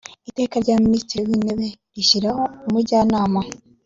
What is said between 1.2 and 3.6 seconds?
w intebe rishyiraho umujyanama